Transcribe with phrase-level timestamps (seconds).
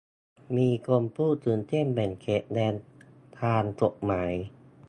[0.57, 2.73] มีคนพูดถึงเส้นแบ่งเขตแดน
[3.41, 4.33] ทางกฎหมาย